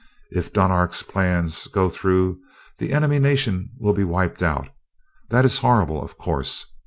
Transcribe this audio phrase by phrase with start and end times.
[0.31, 2.39] If Dunark's plans go through
[2.79, 4.69] the enemy nation will be wiped out.
[5.29, 6.65] That is horrible, of course.